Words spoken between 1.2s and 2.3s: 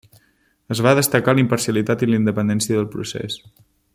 la imparcialitat i la